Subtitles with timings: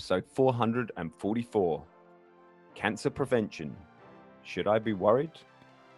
[0.00, 1.84] episode 444
[2.74, 3.76] Cancer Prevention.
[4.42, 5.32] Should I be worried?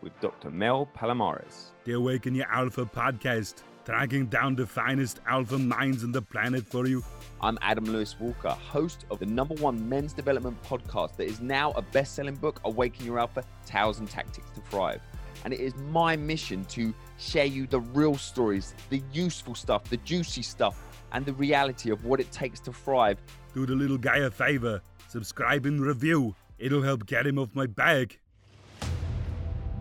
[0.02, 0.50] With Dr.
[0.50, 1.66] Mel Palomares.
[1.84, 6.88] The Awaken Your Alpha podcast, tracking down the finest alpha minds on the planet for
[6.88, 7.04] you.
[7.40, 11.70] I'm Adam Lewis Walker, host of the number one men's development podcast that is now
[11.76, 15.00] a best selling book, Awaken Your Alpha Tales and Tactics to Thrive.
[15.44, 19.98] And it is my mission to share you the real stories, the useful stuff, the
[19.98, 23.18] juicy stuff, and the reality of what it takes to thrive.
[23.54, 26.34] Do the little guy a favor, subscribe and review.
[26.58, 28.18] It'll help get him off my back.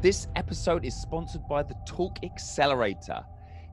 [0.02, 3.24] This episode is sponsored by the Talk Accelerator.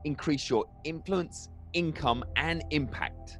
[0.03, 3.39] Increase your influence, income, and impact.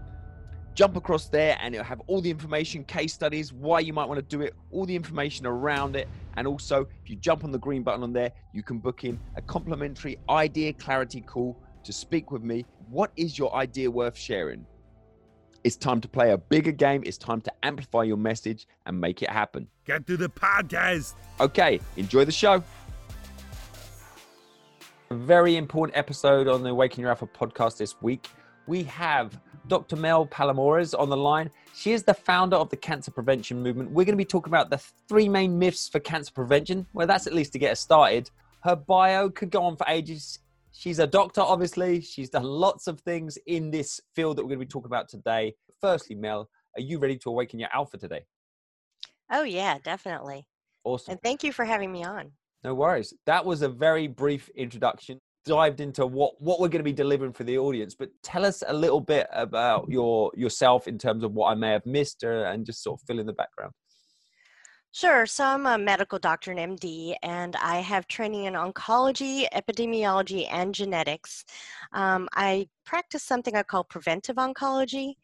[0.74, 4.18] Jump across there and it'll have all the information, case studies, why you might want
[4.18, 6.08] to do it, all the information around it.
[6.36, 9.18] And also, if you jump on the green button on there, you can book in
[9.36, 12.64] a complimentary idea clarity call to speak with me.
[12.88, 14.64] What is your idea worth sharing?
[15.62, 17.02] It's time to play a bigger game.
[17.04, 19.68] It's time to amplify your message and make it happen.
[19.84, 21.14] Get to the podcast.
[21.38, 22.62] Okay, enjoy the show.
[25.10, 28.28] A very important episode on the Awaken Your Alpha podcast this week.
[28.66, 29.38] We have
[29.70, 29.94] Dr.
[29.94, 31.48] Mel Palomares on the line.
[31.76, 33.92] She is the founder of the cancer prevention movement.
[33.92, 36.88] We're going to be talking about the three main myths for cancer prevention.
[36.92, 38.32] Well, that's at least to get us started.
[38.64, 40.40] Her bio could go on for ages.
[40.72, 42.00] She's a doctor, obviously.
[42.00, 45.08] She's done lots of things in this field that we're going to be talking about
[45.08, 45.54] today.
[45.80, 48.24] Firstly, Mel, are you ready to awaken your alpha today?
[49.30, 50.48] Oh, yeah, definitely.
[50.82, 51.12] Awesome.
[51.12, 52.32] And thank you for having me on.
[52.64, 53.14] No worries.
[53.26, 55.20] That was a very brief introduction.
[55.46, 58.62] Dived into what what we're going to be delivering for the audience, but tell us
[58.66, 62.44] a little bit about your yourself in terms of what I may have missed, uh,
[62.44, 63.72] and just sort of fill in the background.
[64.92, 65.24] Sure.
[65.24, 70.74] So I'm a medical doctor and MD, and I have training in oncology, epidemiology, and
[70.74, 71.44] genetics.
[71.92, 75.14] Um, I practice something I call preventive oncology.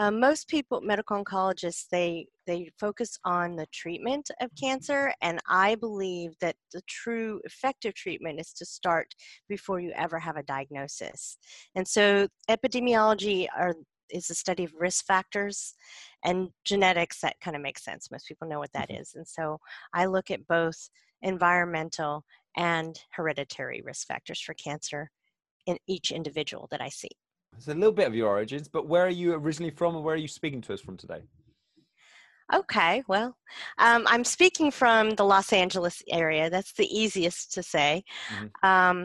[0.00, 5.74] Um, most people, medical oncologists, they they focus on the treatment of cancer, and I
[5.74, 9.14] believe that the true effective treatment is to start
[9.46, 11.36] before you ever have a diagnosis.
[11.74, 13.74] And so, epidemiology are
[14.10, 15.74] is the study of risk factors
[16.24, 19.14] and genetics that kind of makes sense most people know what that Mhm.
[19.14, 19.58] and so
[19.94, 20.90] i look at both
[21.22, 22.24] environmental
[22.56, 25.10] and hereditary risk factors for cancer
[25.66, 27.10] in each individual that i see
[27.56, 30.14] It's a little bit of your origins, but where are you originally from, and where
[30.14, 31.22] are you speaking to us from today?
[32.52, 33.36] okay well
[33.78, 38.02] um, i'm speaking from the los angeles area that's the easiest to say
[38.32, 38.50] Mhm.
[38.64, 39.04] um,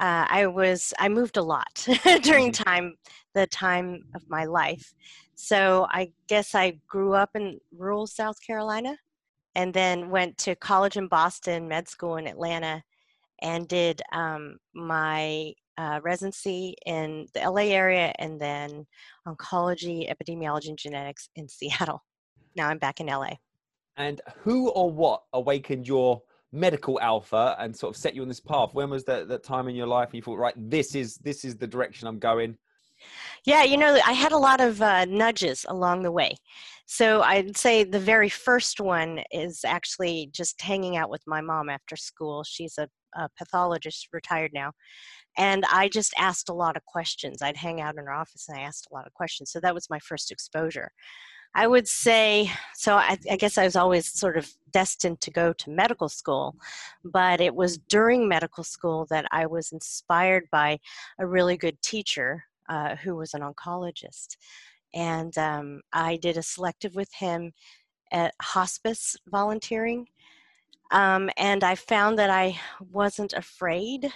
[0.00, 1.86] uh, i was i moved a lot
[2.22, 2.64] during Mhm.
[2.64, 2.94] time
[3.34, 4.94] the time of my life
[5.34, 8.96] so i guess i grew up in rural south carolina
[9.54, 12.82] and then went to college in boston med school in atlanta
[13.42, 18.86] and did um, my uh, residency in the la area and then
[19.26, 22.02] oncology epidemiology and genetics in seattle
[22.56, 23.30] now i'm back in la
[23.96, 26.22] And who or what awakened your
[26.52, 28.70] medical alpha and sort of set you on this path?
[28.72, 31.56] When was that, that time in your life you thought, right, this is this is
[31.56, 32.58] the direction I'm going?
[33.44, 36.36] Yeah, you know, I had a lot of uh, nudges along the way.
[36.86, 41.68] So I'd say the very first one is actually just hanging out with my mom
[41.68, 42.44] after school.
[42.44, 44.72] She's a, a pathologist, retired now.
[45.36, 47.40] And I just asked a lot of questions.
[47.40, 49.50] I'd hang out in her office and I asked a lot of questions.
[49.50, 50.92] So that was my first exposure.
[51.54, 55.52] I would say, so I, I guess I was always sort of destined to go
[55.52, 56.56] to medical school,
[57.04, 60.78] but it was during medical school that I was inspired by
[61.18, 64.38] a really good teacher uh, who was an oncologist.
[64.94, 67.52] And um, I did a selective with him
[68.12, 70.06] at hospice volunteering.
[70.90, 72.58] Um, and I found that I
[72.90, 74.10] wasn't afraid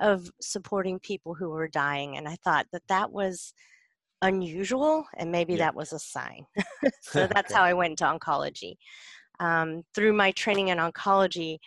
[0.00, 2.16] of supporting people who were dying.
[2.16, 3.54] And I thought that that was
[4.22, 5.66] unusual and maybe Yeah.
[5.66, 6.46] that was a sign.
[7.02, 8.76] so that's how I went into oncology.
[9.40, 11.58] Um, through my training in oncology,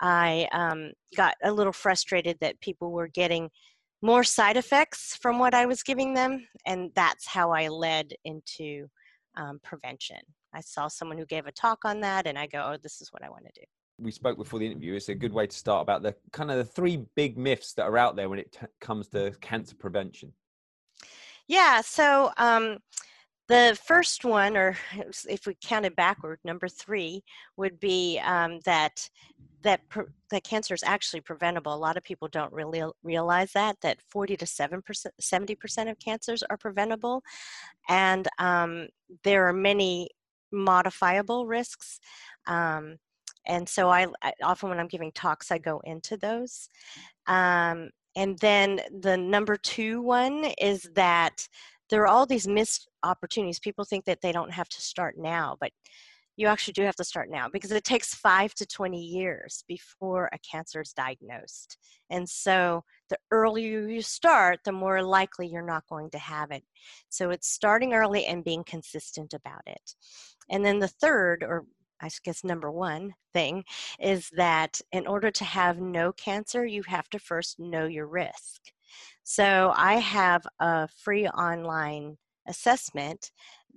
[0.00, 3.50] I um, got a little frustrated that people were getting
[4.02, 8.88] more side effects from what I was giving them, and that's how I led into
[9.36, 10.16] um, prevention.
[10.54, 13.12] I saw someone who gave a talk on that, and I go, "Oh, this is
[13.12, 13.66] what I want to do."
[14.00, 14.94] We spoke before the interview.
[14.94, 17.84] It's a good way to start about the kind of the three big myths that
[17.84, 20.32] are out there when it t- comes to cancer prevention.
[21.48, 21.80] Yeah.
[21.80, 22.78] So um,
[23.48, 24.76] the first one, or
[25.28, 27.24] if we counted backward, number three
[27.56, 29.08] would be um, that
[29.62, 29.80] that
[30.30, 31.74] that cancer is actually preventable.
[31.74, 35.90] A lot of people don't really realize that that 40 to 7 percent, 70 percent
[35.90, 37.22] of cancers are preventable,
[37.88, 38.86] and um,
[39.24, 40.08] there are many
[40.52, 41.98] modifiable risks.
[42.46, 42.96] Um,
[43.46, 46.68] and so I, I, often when I'm giving talks, I go into those.
[47.26, 51.46] Um, and then the number two one is that
[51.90, 53.58] there are all these missed opportunities.
[53.58, 55.72] People think that they don't have to start now, but
[56.36, 60.30] you actually do have to start now because it takes five to 20 years before
[60.32, 61.76] a cancer is diagnosed.
[62.08, 66.62] And so the earlier you start, the more likely you're not going to have it.
[67.10, 69.94] So it's starting early and being consistent about it.
[70.48, 71.66] And then the third, or
[72.02, 73.64] I guess number one thing,
[73.98, 78.72] is that in order to have no cancer, you have to first know your risk.
[79.22, 82.16] So I have a free online
[82.48, 83.30] assessment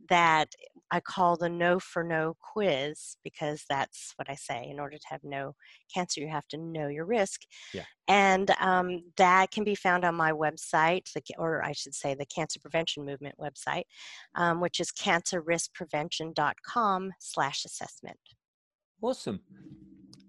[0.10, 0.50] that
[0.92, 4.68] I call the no for no quiz because that's what I say.
[4.70, 5.56] In order to have no
[5.92, 7.42] cancer, you have to know your risk.
[7.74, 7.86] Yeah.
[8.08, 12.60] And um, that can be found on my website, or I should say the Cancer
[12.60, 13.86] Prevention Movement website,
[14.36, 18.20] um, which is cancerriskprevention.com slash assessment.
[19.02, 19.40] Awesome.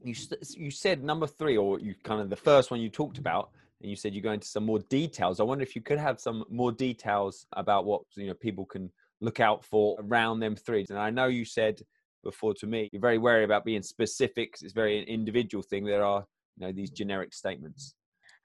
[0.03, 0.15] You,
[0.57, 3.51] you said number three, or you kind of the first one you talked about,
[3.83, 5.41] and you said you go into some more details.
[5.41, 8.91] I wonder if you could have some more details about what you know people can–
[9.25, 10.91] look out for around them threes.
[10.91, 11.81] And I know you said
[12.23, 14.57] before to me, you're very wary about being specific.
[14.63, 15.85] It's very an individual thing.
[15.85, 16.25] There are,
[16.57, 17.95] you know, these generic statements.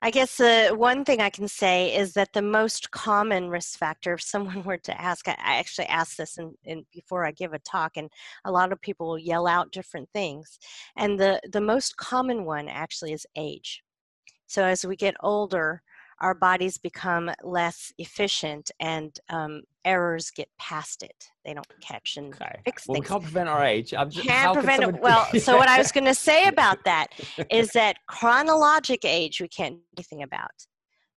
[0.01, 3.77] I guess the uh, one thing I can say is that the most common risk
[3.77, 7.31] factor, if someone were to ask, I, I actually asked this in, in, before I
[7.31, 8.09] give a talk, and
[8.45, 10.57] a lot of people will yell out different things.
[10.95, 13.83] And the, the most common one actually is age.
[14.47, 15.81] So as we get older,
[16.21, 21.25] our bodies become less efficient and um, errors get past it.
[21.45, 22.59] They don't catch and okay.
[22.65, 23.05] fix well, things.
[23.05, 23.93] we can't prevent our age.
[23.93, 24.95] I'm just, can't prevent it.
[25.01, 27.07] Well, so what I was going to say about that
[27.49, 30.51] is that chronologic age we can't do anything about,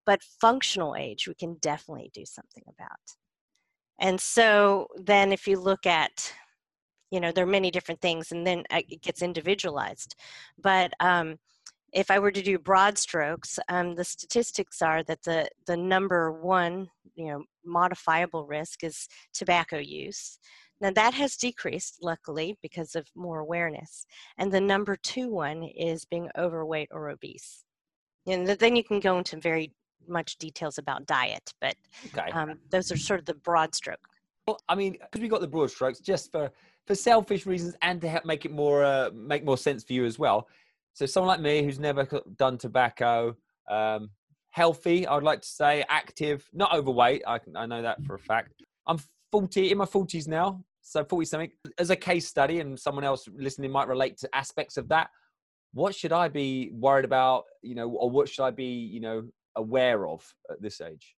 [0.06, 3.00] but functional age we can definitely do something about.
[4.00, 6.32] And so then if you look at,
[7.10, 10.14] you know, there are many different things, and then uh, it gets individualized,
[10.60, 11.38] but um,
[11.92, 16.32] if I were to do broad strokes, um, the statistics are that the, the number
[16.32, 20.38] one, you know, modifiable risk is tobacco use.
[20.80, 24.06] Now that has decreased, luckily, because of more awareness.
[24.38, 27.64] And the number two one is being overweight or obese.
[28.26, 29.72] And then you can go into very
[30.08, 32.30] much details about diet, but okay.
[32.32, 34.00] um, those are sort of the broad stroke.
[34.48, 36.50] Well, I mean, because we got the broad strokes, just for
[36.86, 40.04] for selfish reasons and to help make it more uh, make more sense for you
[40.04, 40.48] as well
[40.92, 42.06] so someone like me who's never
[42.36, 43.36] done tobacco,
[43.70, 44.10] um,
[44.50, 47.22] healthy, I'd like to say, active, not overweight.
[47.26, 48.52] I, I know that for a fact.
[48.86, 48.98] I'm
[49.30, 51.50] 40 in my 40s now, so 40 something.
[51.78, 55.08] As a case study, and someone else listening might relate to aspects of that.
[55.72, 59.24] What should I be worried about, you know, or what should I be, you know,
[59.56, 61.16] aware of at this age?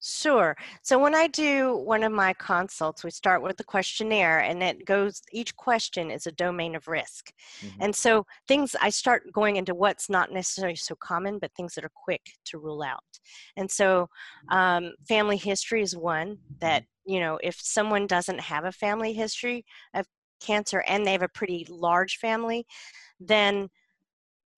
[0.00, 0.56] Sure.
[0.82, 4.84] So when I do one of my consults, we start with the questionnaire and it
[4.84, 7.32] goes, each question is a domain of risk.
[7.60, 7.82] Mm-hmm.
[7.82, 11.84] And so things, I start going into what's not necessarily so common, but things that
[11.84, 13.02] are quick to rule out.
[13.56, 14.08] And so
[14.50, 19.64] um, family history is one that, you know, if someone doesn't have a family history
[19.94, 20.06] of
[20.40, 22.66] cancer and they have a pretty large family,
[23.18, 23.68] then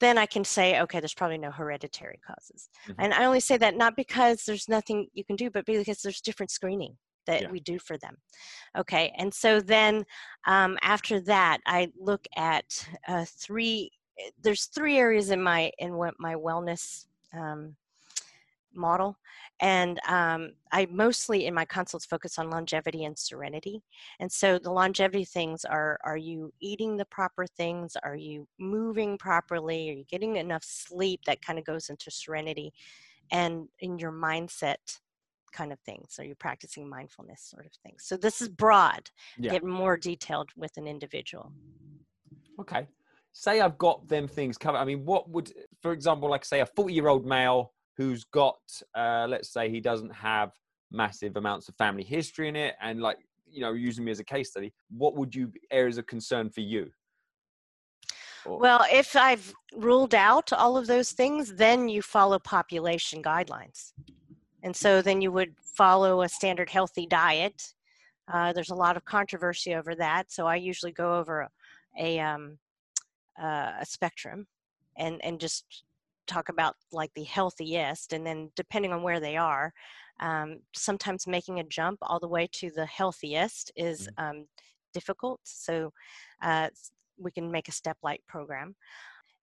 [0.00, 2.68] then I can say, okay, there's probably no hereditary causes.
[2.88, 3.00] Mm-hmm.
[3.00, 6.20] And I only say that not because there's nothing you can do, but because there's
[6.20, 7.50] different screening that yeah.
[7.50, 8.16] we do for them.
[8.76, 10.04] Okay, and so then
[10.46, 12.64] um, after that, I look at
[13.06, 13.92] uh, three.
[14.18, 17.76] Eh, there's three areas in my in what my wellness um,
[18.74, 19.16] model.
[19.60, 23.82] And um, I mostly in my consults focus on longevity and serenity.
[24.18, 27.96] And so the longevity things are are you eating the proper things?
[28.02, 29.90] Are you moving properly?
[29.90, 31.20] Are you getting enough sleep?
[31.26, 32.72] That kind of goes into serenity
[33.30, 34.98] and in your mindset
[35.52, 36.16] kind of things.
[36.18, 38.04] Are you practicing mindfulness sort of things?
[38.04, 39.52] So this is broad, yeah.
[39.52, 41.52] get more detailed with an individual.
[42.60, 42.86] Okay.
[43.32, 44.78] Say I've got them things covered.
[44.78, 48.56] I mean, what would, for example, like say a 40 year old male who's got,
[48.94, 50.52] uh, let's say, he doesn't have
[50.90, 53.18] massive amounts of family history in it, and like
[53.52, 56.60] you know, using me as a case study, what would you areas of concern for
[56.60, 56.90] you?
[58.46, 63.92] Well, if I've ruled out all of those things, then you follow population guidelines.
[64.62, 67.74] And so then you would follow a standard healthy diet.
[68.32, 70.32] Uh, there's a lot of controversy over that.
[70.32, 71.48] So I usually go over a,
[71.98, 72.58] a, um,
[73.42, 74.46] uh, a spectrum
[74.96, 75.84] and, and just
[76.30, 79.72] talk about like the healthiest and then depending on where they are
[80.20, 84.30] um, sometimes making a jump all the way to the healthiest is mm.
[84.30, 84.46] um,
[84.94, 85.92] difficult so
[86.42, 86.68] uh,
[87.18, 88.74] we can make a step light program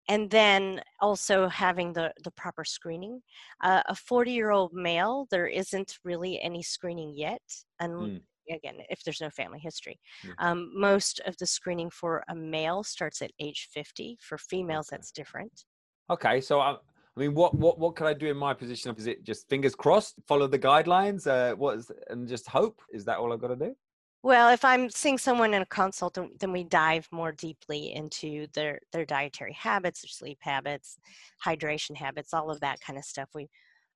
[0.09, 3.21] and then also having the, the proper screening.
[3.61, 7.41] Uh, a 40 year old male, there isn't really any screening yet.
[7.81, 8.21] And mm.
[8.49, 10.31] again if there's no family history Yeah.
[10.39, 14.97] um, most of the screening for a male starts at age 50 for females Okay.
[14.97, 15.65] that's different
[16.09, 18.95] Okay, so I, I mean, what what what can I do in my position?
[18.97, 22.81] Is it just fingers crossed, follow the guidelines, uh, what is, and just hope?
[22.91, 23.75] Is that all I've got to do?
[24.23, 28.47] well if i'm seeing someone in a consult then- then we dive more deeply into
[28.55, 30.97] their their dietary habits their sleep habits
[31.45, 33.47] hydration habits all of that kind of stuff we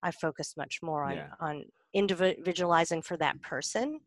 [0.03, 1.33] i focus much more on Yeah.
[1.39, 3.99] on individualizing for that person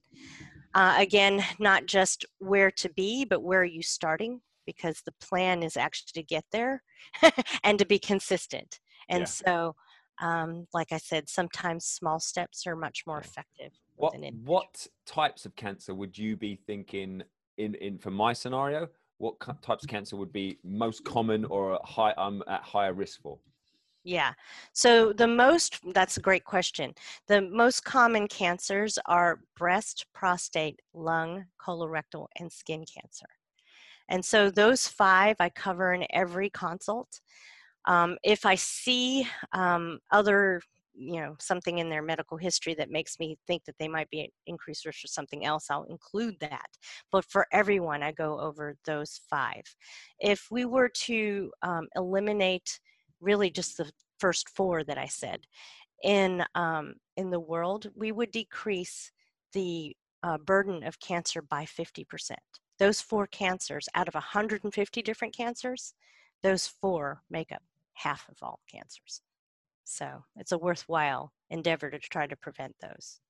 [0.75, 5.63] uh, again not just where to be but where are you starting because the plan
[5.63, 6.83] is actually to get there
[7.65, 9.27] and to be consistent and Yeah.
[9.29, 9.75] so
[10.21, 15.55] um, like i said sometimes small steps are much more effective What what types of
[15.57, 17.23] cancer would you be thinking
[17.57, 18.89] in in for my scenario?
[19.19, 23.39] What types of cancer would be most common or high I'm at higher risk for?
[24.05, 24.35] Yeah.
[24.73, 26.95] So the most, that's a great question.
[27.27, 33.27] The most common cancers are breast, prostate, lung, colorectal, and skin cancer.
[34.09, 37.21] And so those five I cover in every consult.
[37.87, 40.61] Um, if I see um, other,
[40.95, 44.23] you know, something in their medical history that makes me think that they might be
[44.23, 46.67] at increased risk for something else, I'll include that.
[47.13, 49.65] But for everyone, I go over those five.
[50.19, 52.81] If we were to um, eliminate
[53.21, 55.41] really just the first four that I said
[56.03, 59.11] in um, in the world, we would decrease
[59.53, 62.33] the uh, burden of cancer by 50%.
[62.79, 65.95] Those four cancers out of 150 different cancers,
[66.43, 67.63] those four make up
[67.95, 69.23] half of all cancers.
[69.85, 73.21] So it's a worthwhile endeavor to try to prevent those.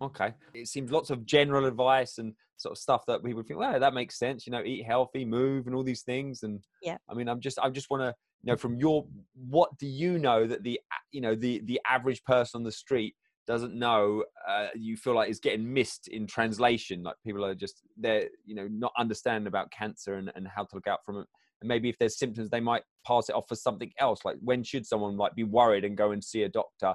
[0.00, 3.78] Okay, it seems lots of general advice and sort of stuff that people think, well,
[3.78, 4.46] that makes sense.
[4.46, 6.42] You know, eat healthy, move, and all these things.
[6.42, 6.96] And Yeah.
[7.08, 10.18] I mean, I'm just, I just want to you know from your, what do you
[10.18, 10.80] know that the,
[11.12, 13.14] you know, the the average person on the street
[13.46, 14.24] doesn't know?
[14.48, 17.02] Uh, you feel like is getting missed in translation.
[17.02, 20.74] Like people are just they're, you know, not understanding about cancer and and how to
[20.74, 21.26] look out from it.
[21.60, 24.20] And maybe if there's symptoms, they might pass it off for something else.
[24.24, 26.94] Like when should someone like be worried and go and see a doctor?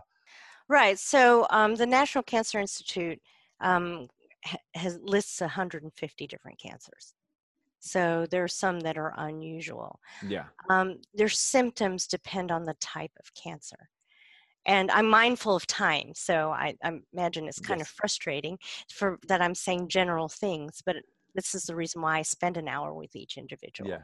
[0.68, 1.00] Right.
[1.00, 3.20] So um, the National Cancer Institute
[3.60, 4.08] um,
[4.76, 7.16] has lists 150 different cancers.
[7.80, 10.00] So there are some that are unusual.
[10.26, 10.46] Yeah.
[10.70, 13.90] Um, their symptoms depend on the type of cancer.
[14.66, 18.58] And I'm mindful of time, so I, I imagine it's kind of frustrating
[18.92, 20.98] for that I'm saying general things, but
[21.34, 23.90] this is the reason why I spend an hour with each individual.
[23.90, 24.02] Yeah.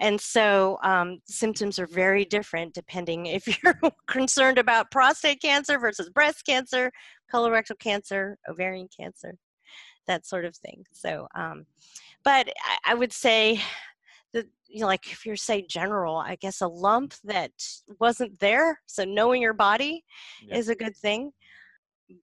[0.00, 6.10] And so um, symptoms are very different depending if you're concerned about prostate cancer versus
[6.10, 6.90] breast cancer,
[7.32, 9.36] colorectal cancer, ovarian cancer,
[10.06, 10.84] that sort of thing.
[10.92, 11.66] So, um,
[12.24, 13.60] but I, I would say
[14.68, 17.52] you know, like if you're, say, general, I guess a lump that
[18.00, 20.04] wasn't there, so knowing your body
[20.40, 20.56] Yeah.
[20.56, 21.32] is a good thing.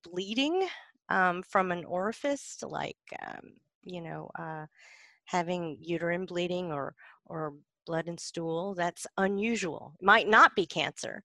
[0.04, 0.68] Bleeding
[1.08, 2.96] um, from an orifice, like,
[3.26, 4.66] um, you know, uh,
[5.26, 6.94] having uterine bleeding or
[7.26, 7.54] or
[7.86, 11.24] blood and stool that's unusual It might not be cancer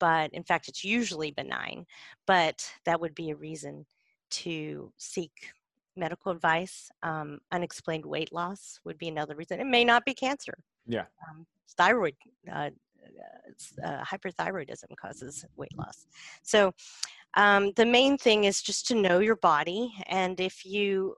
[0.00, 1.86] but in fact it's usually benign
[2.26, 3.86] but that would be a reason
[4.30, 5.52] to seek
[5.96, 10.54] medical advice um, unexplained weight loss would be another reason it may not be cancer
[10.86, 11.04] Yeah.
[11.28, 12.14] um, thyroid
[12.52, 12.70] uh,
[13.84, 16.06] uh, hyperthyroidism causes weight loss
[16.42, 16.72] so
[17.34, 21.14] um, the main thing is just to know your body and if you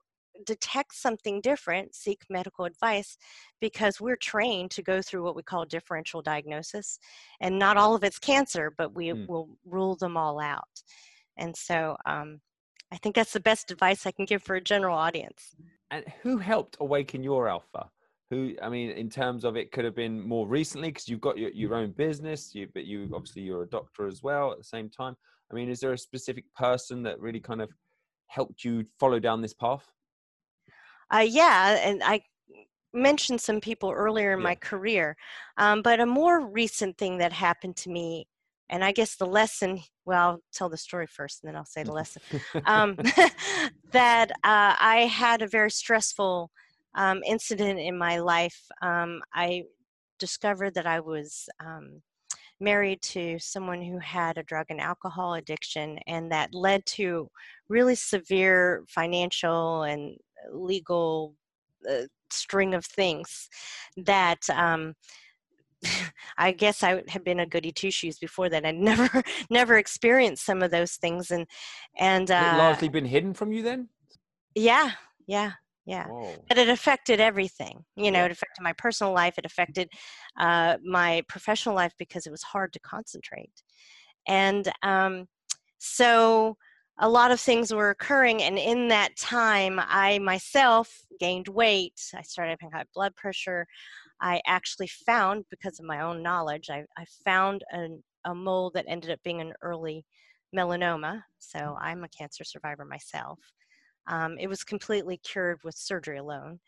[0.46, 3.16] detect something different seek medical advice
[3.60, 6.98] because we're trained to go through what we call differential diagnosis
[7.40, 9.26] and not all of it's cancer but we Mm.
[9.26, 10.82] will rule them all out
[11.36, 12.40] and so um,
[12.92, 15.56] i think that's the best advice i can give for a general audience
[15.90, 17.90] And who helped awaken your alpha?
[18.30, 21.38] Who, I mean, in terms of it could have been more recently because you've got
[21.38, 24.64] your, your own business, you, but you obviously you're a doctor as well at the
[24.64, 25.16] same time.
[25.50, 27.70] I mean, is there a specific person that really kind of
[28.26, 29.90] helped you follow down this path?
[31.12, 32.22] Uh, yeah, and I
[32.92, 34.42] mentioned some people earlier in Yeah.
[34.42, 35.16] my career,
[35.56, 38.28] um, but a more recent thing that happened to me,
[38.70, 39.80] and I guess the lesson.
[40.04, 42.22] Well, I'll tell the story first, and then I'll say the lesson.
[42.66, 42.96] Um,
[43.92, 46.50] that uh, I had a very stressful
[46.94, 48.60] um, incident in my life.
[48.82, 49.64] Um, I
[50.18, 52.02] discovered that I was um,
[52.60, 57.28] married to someone who had a drug and alcohol addiction, and that led to
[57.68, 60.16] really severe financial and
[60.52, 61.34] legal
[61.88, 63.48] uh, string of things
[63.96, 64.94] that um,
[66.38, 68.64] I guess I had been a goody two shoes before that.
[68.64, 71.46] I'd never never experienced some of those things, and
[71.98, 73.88] and uh, largely been hidden from you then?
[74.54, 74.92] yeah,
[75.26, 75.52] yeah,
[75.86, 76.06] yeah.
[76.06, 76.44] Whoa.
[76.48, 77.84] But it affected everything.
[77.96, 78.26] You know, Yeah.
[78.26, 79.38] it affected my personal life.
[79.38, 79.88] It affected
[80.38, 83.52] uh, my professional life because it was hard to concentrate.
[84.26, 85.26] And um,
[85.78, 86.56] so
[87.00, 88.42] a lot of things were occurring.
[88.42, 92.00] And in that time, I myself gained weight.
[92.14, 93.66] I started having high blood pressure.
[94.20, 98.86] I actually found, because of my own knowledge, I, I found an, a mole that
[98.88, 100.04] ended up being an early
[100.56, 101.22] melanoma.
[101.38, 103.38] So I'm a cancer survivor myself.
[104.06, 106.60] Um, it was completely cured with surgery alone.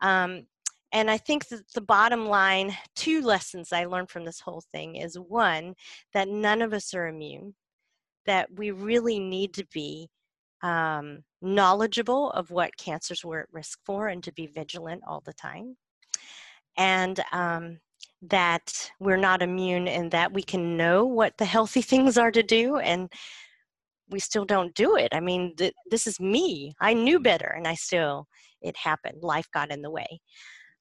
[0.00, 0.46] Um,
[0.92, 4.96] and I think that the bottom line, two lessons I learned from this whole thing
[4.96, 5.74] is one,
[6.12, 7.54] that none of us are immune,
[8.26, 10.08] that we really need to be
[10.62, 15.32] um, knowledgeable of what cancers we're at risk for and to be vigilant all the
[15.32, 15.76] time.
[16.76, 17.78] And um,
[18.22, 22.42] that we're not immune and that we can know what the healthy things are to
[22.42, 23.12] do and
[24.08, 25.08] we still don't do it.
[25.12, 26.74] I mean, th- this is me.
[26.80, 28.26] I knew better and I still,
[28.60, 29.22] it happened.
[29.22, 30.20] Life got in the way.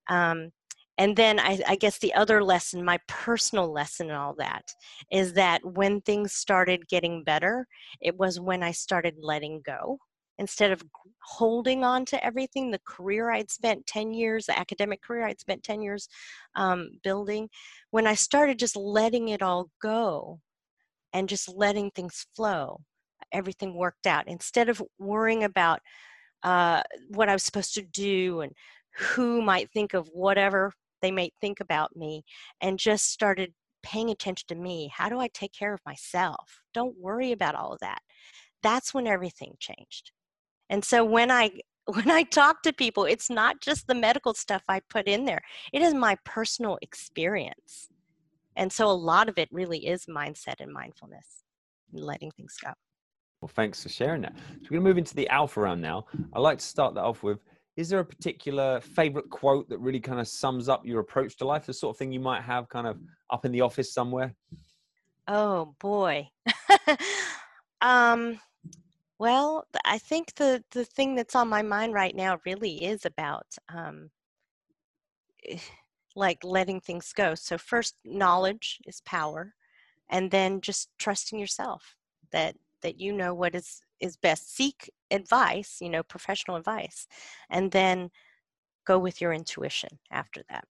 [0.10, 0.50] Um,
[0.98, 4.64] and then I, I, guess the other lesson, my personal lesson in all that,
[5.12, 7.66] is that when things started getting better,
[8.02, 9.98] it was when I started letting go.
[10.38, 10.82] Instead of
[11.24, 15.64] holding on to everything, the career I'd spent 10 years, the academic career I'd spent
[15.64, 16.08] 10 years
[16.56, 17.50] um, building,
[17.92, 20.40] when I started just letting it all go
[21.14, 22.82] and just letting things flow,
[23.32, 24.28] everything worked out.
[24.28, 25.80] Instead of worrying about
[26.44, 28.54] uh, what I was supposed to do and
[28.96, 32.24] who might think of whatever they might think about me
[32.62, 34.92] and just started paying attention to me.
[34.94, 36.62] How do I take care of myself?
[36.74, 38.00] Don't worry about all of that.
[38.62, 40.12] That's when everything changed.
[40.72, 41.52] And so when I
[41.86, 45.42] when I talk to people, it's not just the medical stuff I put in there.
[45.74, 47.90] It is my personal experience.
[48.56, 51.44] And so a lot of it really is mindset and mindfulness
[51.92, 52.72] and letting things go.
[53.42, 54.36] Well, thanks for sharing that.
[54.38, 56.06] So we're going to move into the alpha round now.
[56.34, 57.40] I'd like to start that off with
[57.78, 61.46] is there a particular favorite quote that really kind of sums up your approach to
[61.46, 62.98] life the sort of thing you might have kind of
[63.30, 64.36] up in the office somewhere
[65.30, 66.28] oh boy
[67.82, 68.40] um
[69.22, 73.46] well i think the the thing that's on my mind right now really is about
[73.70, 74.10] um
[75.48, 75.60] eh,
[76.16, 77.36] like letting things go.
[77.36, 79.54] So first knowledge is power
[80.10, 81.96] and then just trusting yourself
[82.32, 84.56] that that you know what is is best.
[84.56, 87.08] Seek advice you know professional advice
[87.50, 88.10] and then
[88.86, 90.66] go with your intuition after that.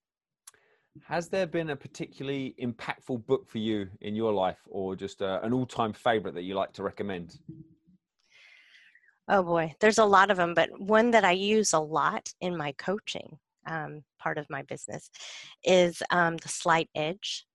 [1.08, 5.42] Has there been a particularly impactful book for you in your life or just a,
[5.42, 7.40] uh, an all-time favorite that you like to recommend
[9.28, 12.56] oh boy there's a lot of them but one that i use a lot in
[12.56, 15.12] my coaching um, part of my business
[15.64, 17.46] is um, the slight edge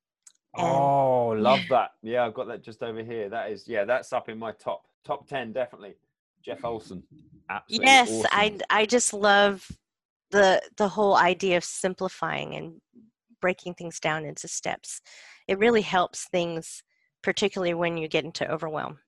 [0.56, 1.90] and, oh love that.
[2.02, 3.28] Yeah i've got that just over here.
[3.28, 5.94] That is yeah that's up in my top top 10 definitely.
[6.44, 7.02] Jeff olson
[7.50, 8.26] Absolutely yes awesome.
[8.30, 9.68] i i just love
[10.30, 12.80] the the whole idea of simplifying and
[13.40, 15.00] breaking things down into steps.
[15.46, 16.82] It really helps things
[17.22, 18.98] particularly when you get into overwhelm.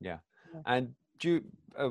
[0.00, 0.18] Yeah.
[0.66, 1.44] And do you,
[1.78, 1.90] uh,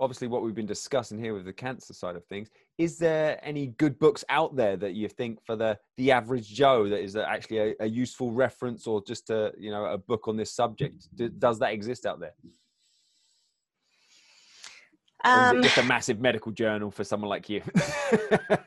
[0.00, 3.68] obviously what we've been discussing here with the cancer side of things is there any
[3.68, 7.58] good books out there that you think for the the average joe that is actually
[7.58, 11.08] a, a useful reference or just a you know a book on this subject?
[11.38, 12.34] Does that exist out there?
[15.24, 17.62] Um, just a massive medical journal for someone like you?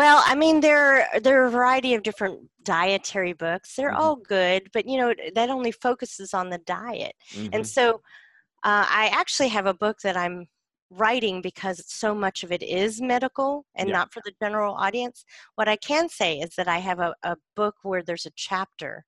[0.00, 3.76] well, I mean, there there are a variety of different dietary books.
[3.76, 4.00] They're mm-hmm.
[4.00, 7.12] all good, but you know that only focuses on the diet.
[7.34, 7.48] Mm-hmm.
[7.52, 7.96] And so,
[8.64, 10.46] uh, I actually have a book that I'm
[10.88, 13.96] writing because so much of it is medical and yeah.
[13.96, 15.22] not for the general audience.
[15.56, 19.04] What I can say is that I have a, a book where there's a chapter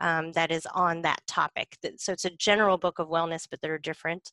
[0.00, 1.78] um, that is on that topic.
[1.98, 4.32] So it's a general book of wellness, but there are different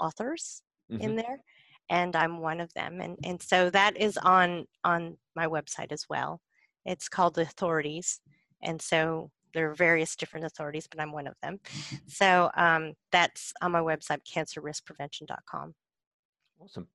[0.00, 1.02] authors mm-hmm.
[1.02, 1.40] in there
[1.90, 6.06] and i'm one of them and and so that is on on my website as
[6.08, 6.40] well.
[6.84, 8.20] It's called the authorities
[8.62, 11.58] and so there are various different authorities but i'm one of them.
[12.06, 15.74] So um, that's on my website cancerriskprevention.com
[16.60, 16.88] awesome.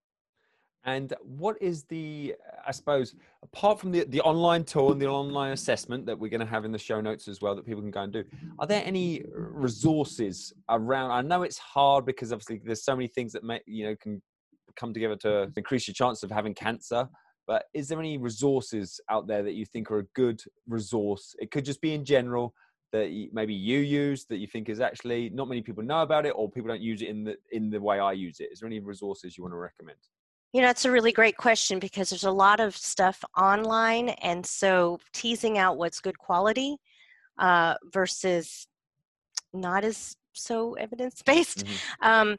[0.83, 5.51] And what is the, I suppose, apart from the, the online tool and the online
[5.51, 7.91] assessment that we're going to have in the show notes as well that people can
[7.91, 8.23] go and do,
[8.57, 11.11] are there any resources around?
[11.11, 14.23] I know it's hard because obviously there's so many things that may, you know, can
[14.75, 17.07] come together to increase your chance of having cancer.
[17.47, 21.35] But is there any resources out there that you think are a good resource?
[21.39, 22.53] It could just be in general
[22.91, 26.33] that maybe you use that you think is actually not many people know about it
[26.35, 28.49] or people don't use it in the in the way I use it.
[28.51, 29.97] Is there any resources you want to recommend?
[30.53, 34.45] You know, it's a really great question because there's a lot of stuff online, and
[34.45, 36.75] so teasing out what's good quality
[37.37, 38.67] uh, versus
[39.53, 42.07] not as so evidence based mm-hmm.
[42.07, 42.37] um,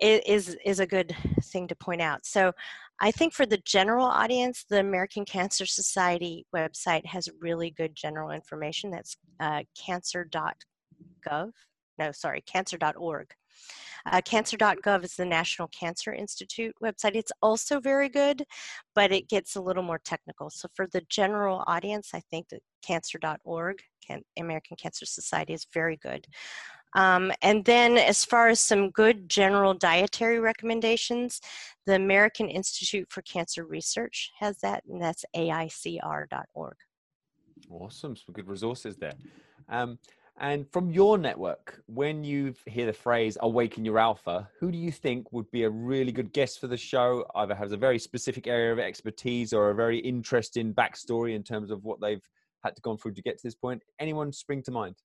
[0.00, 2.24] is is a good thing to point out.
[2.26, 2.52] So,
[3.00, 8.30] I think for the general audience, the American Cancer Society website has really good general
[8.30, 8.90] information.
[8.90, 11.50] That's uh, cancer.gov.
[11.98, 13.34] No, sorry, cancer.org.
[14.06, 17.14] Uh, cancer.gov is the National Cancer Institute website.
[17.14, 18.44] It's also very good,
[18.94, 20.50] but it gets a little more technical.
[20.50, 25.96] So for the general audience, I think that cancer.org, can, American Cancer Society, is very
[25.96, 26.26] good.
[26.94, 31.40] Um, and then, as far as some good general dietary recommendations,
[31.86, 36.76] the American Institute for Cancer Research has that, and that's aicr.org.
[37.70, 39.14] Awesome, some good resources there.
[39.68, 39.98] Um,
[40.38, 44.90] and from your network, when you hear the phrase awaken your alpha, who do you
[44.90, 47.26] think would be a really good guest for the show?
[47.34, 51.70] Either has a very specific area of expertise or a very interesting backstory in terms
[51.70, 52.26] of what they've
[52.64, 53.82] had to go through to get to this point.
[53.98, 54.96] Anyone spring to mind?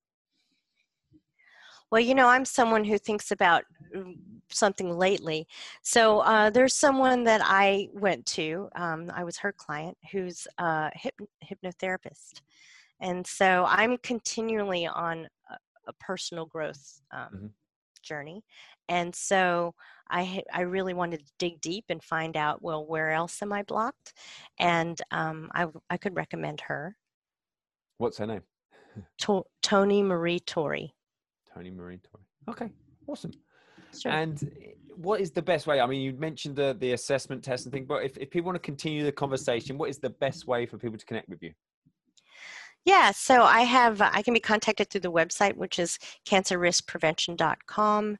[1.92, 3.64] Well, you know, I'm someone who thinks about
[3.96, 4.16] mm,
[4.50, 5.48] something lately.
[5.84, 8.70] So uh, there's someone that I went to.
[8.76, 12.42] Um, I was her client, who's a hyp- hypnotherapist,
[13.00, 17.46] and so I'm continually on a, a personal growth um, mm-hmm.
[18.02, 18.44] journey.
[18.88, 19.74] And so
[20.10, 23.64] I I really wanted to dig deep and find out well where else am I
[23.64, 24.14] blocked,
[24.60, 26.96] and um, I I could recommend her.
[27.98, 28.42] What's her name?
[29.20, 30.94] To- Toni Marie Torrey.
[31.56, 32.26] Toni Marie Torrey.
[32.50, 32.70] Okay,
[33.08, 33.32] awesome.
[33.98, 34.12] Sure.
[34.12, 34.52] And
[34.96, 35.80] what is the best way?
[35.80, 38.56] I mean, you mentioned the the assessment test and thing, but if, if people want
[38.56, 41.54] to continue the conversation, what is the best way for people to connect with you?
[42.86, 48.18] Yeah, so I have, I can be contacted through the website, which is cancerriskprevention.com.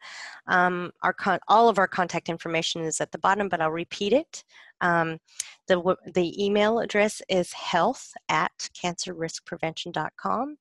[0.48, 4.12] Um, our con- all of our contact information is at the bottom, but I'll repeat
[4.12, 4.44] it.
[4.82, 5.20] Um,
[5.68, 8.52] the, the email address is health at
[8.84, 10.58] cancerriskprevention.com,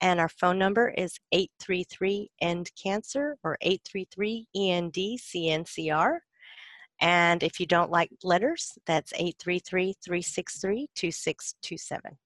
[0.00, 6.18] and our phone number is 833 END CANCER or 833-END-CNCR.
[7.00, 12.16] And if you don't like letters, that's 833 363 2627.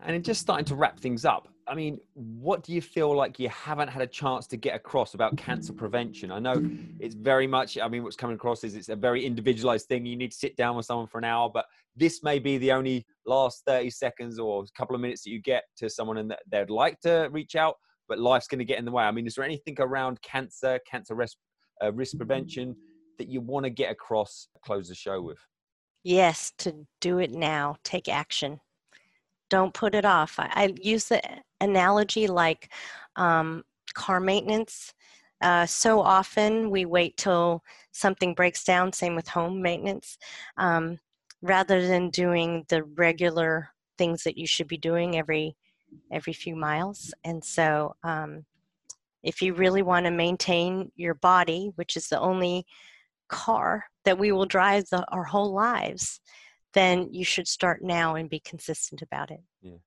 [0.00, 3.48] And just starting to wrap things up, I mean, what do you feel like you
[3.48, 6.30] haven't had a chance to get across about cancer prevention?
[6.30, 6.54] I know
[7.00, 10.06] it's very much, I mean, what's coming across is it's a very individualized thing.
[10.06, 12.70] You need to sit down with someone for an hour, but this may be the
[12.70, 16.34] only last 30 seconds or a couple of minutes that you get to someone and
[16.50, 17.74] they'd like to reach out,
[18.08, 19.04] but life's going to get in the way.
[19.04, 21.36] I mean, is there anything around cancer, cancer risk,
[21.82, 22.76] uh, risk prevention
[23.18, 25.38] that you want to get across, close the show with?
[26.04, 28.60] Yes, to do it now, take action
[29.48, 30.38] don't put it off.
[30.38, 31.22] I, I use the
[31.60, 32.72] analogy like
[33.16, 34.92] um, car maintenance.
[35.40, 40.18] Uh, so often we wait till something breaks down, same with home maintenance,
[40.56, 40.98] um,
[41.42, 45.56] rather than doing the regular things that you should be doing every
[46.10, 47.14] every few miles.
[47.24, 48.44] And so, um,
[49.22, 52.66] if you really want to maintain your body, which is the only
[53.28, 56.20] car that we will drive the, our whole lives,
[56.76, 59.40] then you should start now and be consistent about it.
[59.62, 59.78] Yeah.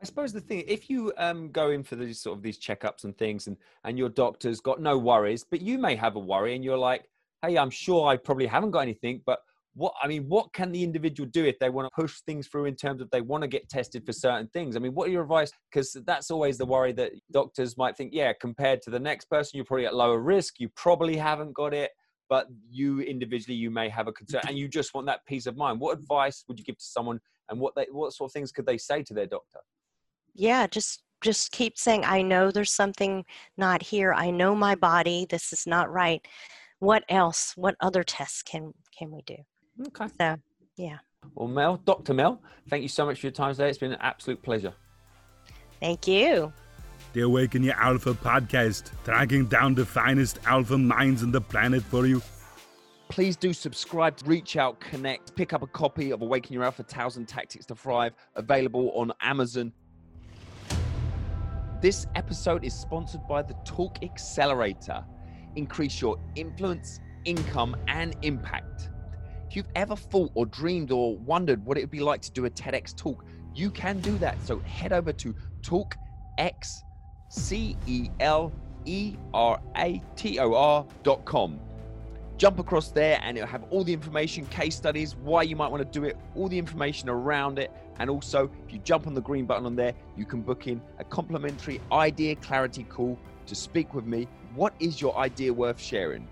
[0.00, 3.04] I suppose the thing, if you um, go in for these sort of these checkups
[3.04, 6.54] and things, and and your doctor's got no worries, but you may have a worry,
[6.54, 7.04] and you're like,
[7.42, 9.40] hey, I'm sure I probably haven't got anything, but
[9.74, 12.66] what I mean, what can the individual do if they want to push things through
[12.66, 14.76] in terms of they want to get tested for certain things?
[14.76, 15.52] I mean, what are your advice?
[15.70, 19.56] Because that's always the worry that doctors might think, yeah, compared to the next person,
[19.56, 20.58] you're probably at lower risk.
[20.58, 21.90] You probably haven't got it
[22.28, 25.56] but you individually you may have a concern and you just want that peace of
[25.56, 25.80] mind.
[25.80, 28.66] What advice would you give to someone and what they what sort of things could
[28.66, 29.60] they say to their doctor?
[30.34, 33.24] Yeah just just keep saying i know there's something
[33.56, 34.12] not here.
[34.12, 35.26] I know my body.
[35.28, 36.24] This is not right.
[36.78, 37.54] What else?
[37.56, 39.36] What other tests can can we do?
[39.88, 40.06] Okay.
[40.18, 40.36] So
[40.76, 40.98] yeah.
[41.34, 43.68] Well mel dr mel thank you so much for your time today.
[43.68, 44.74] It's been an absolute pleasure.
[45.80, 46.52] Thank you
[47.12, 52.06] the Awaken Your Alpha podcast, tracking down the finest alpha minds on the planet for
[52.06, 52.22] you.
[53.08, 57.16] Please do subscribe, reach out, connect, pick up a copy of Awaken Your Alpha Tales
[57.16, 59.72] and Tactics to Thrive, available on Amazon.
[61.80, 65.04] This episode is sponsored by the Talk Accelerator.
[65.56, 68.90] Increase your influence, income, and impact.
[69.48, 72.44] If you've ever thought or dreamed or wondered what it would be like to do
[72.44, 74.36] a TEDx talk, you can do that.
[74.44, 76.82] So head over to TalkX
[77.28, 78.52] C E L
[78.84, 81.60] E R A T O R dot com.
[82.38, 85.80] Jump across there and it'll have all the information, case studies, why you might want
[85.82, 87.72] to do it, all the information around it.
[87.98, 90.80] And also, if you jump on the green button on there, you can book in
[91.00, 94.28] a complimentary idea clarity call to speak with me.
[94.54, 96.28] What is your idea worth sharing?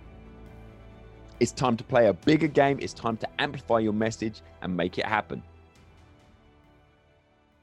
[1.41, 2.79] It's time to play a bigger game.
[2.81, 5.43] It's time to amplify your message and make it happen.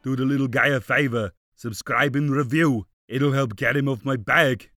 [0.04, 2.88] Do the little guy a favor, subscribe and review.
[3.08, 4.70] It'll help get him off my back.